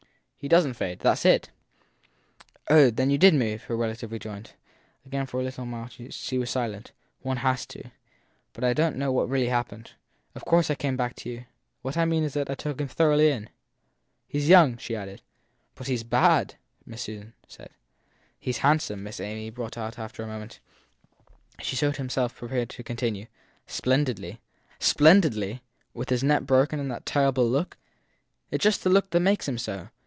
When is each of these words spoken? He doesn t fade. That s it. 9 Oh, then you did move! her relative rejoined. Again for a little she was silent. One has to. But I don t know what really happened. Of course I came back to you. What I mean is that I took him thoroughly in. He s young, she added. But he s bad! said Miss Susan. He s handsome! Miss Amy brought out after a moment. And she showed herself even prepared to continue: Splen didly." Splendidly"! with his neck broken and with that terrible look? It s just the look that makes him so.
He 0.43 0.47
doesn 0.47 0.71
t 0.71 0.77
fade. 0.77 1.01
That 1.01 1.11
s 1.11 1.25
it. 1.25 1.51
9 2.67 2.79
Oh, 2.79 2.89
then 2.89 3.11
you 3.11 3.19
did 3.19 3.35
move! 3.35 3.65
her 3.65 3.77
relative 3.77 4.11
rejoined. 4.11 4.53
Again 5.05 5.27
for 5.27 5.39
a 5.39 5.43
little 5.43 5.87
she 6.09 6.39
was 6.39 6.49
silent. 6.49 6.93
One 7.21 7.37
has 7.37 7.63
to. 7.67 7.91
But 8.53 8.63
I 8.63 8.73
don 8.73 8.93
t 8.93 8.97
know 8.97 9.11
what 9.11 9.29
really 9.29 9.49
happened. 9.49 9.91
Of 10.33 10.43
course 10.43 10.71
I 10.71 10.73
came 10.73 10.97
back 10.97 11.15
to 11.17 11.29
you. 11.29 11.45
What 11.83 11.95
I 11.95 12.05
mean 12.05 12.23
is 12.23 12.33
that 12.33 12.49
I 12.49 12.55
took 12.55 12.81
him 12.81 12.87
thoroughly 12.87 13.29
in. 13.29 13.51
He 14.27 14.39
s 14.39 14.45
young, 14.47 14.77
she 14.77 14.95
added. 14.95 15.21
But 15.75 15.85
he 15.85 15.93
s 15.93 16.01
bad! 16.01 16.49
said 16.49 16.57
Miss 16.87 17.01
Susan. 17.03 17.33
He 18.39 18.49
s 18.49 18.57
handsome! 18.65 19.03
Miss 19.03 19.19
Amy 19.19 19.51
brought 19.51 19.77
out 19.77 19.99
after 19.99 20.23
a 20.23 20.27
moment. 20.27 20.59
And 21.59 21.67
she 21.67 21.75
showed 21.75 21.97
herself 21.97 22.31
even 22.37 22.39
prepared 22.47 22.69
to 22.71 22.83
continue: 22.83 23.27
Splen 23.67 24.05
didly." 24.05 24.39
Splendidly"! 24.91 25.61
with 25.93 26.09
his 26.09 26.23
neck 26.23 26.47
broken 26.47 26.79
and 26.79 26.89
with 26.89 26.95
that 26.95 27.05
terrible 27.05 27.47
look? 27.47 27.77
It 28.49 28.59
s 28.61 28.63
just 28.63 28.83
the 28.83 28.89
look 28.89 29.11
that 29.11 29.19
makes 29.19 29.47
him 29.47 29.59
so. 29.59 29.89